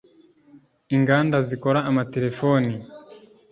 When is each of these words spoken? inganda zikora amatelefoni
inganda 0.95 1.37
zikora 1.47 1.79
amatelefoni 1.89 2.73